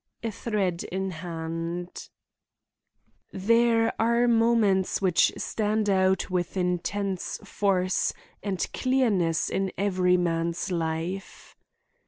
[0.23, 2.09] A THREAD IN HAND
[3.31, 8.11] There are moments which stand out with intense force
[8.41, 11.55] and clearness in every man's life.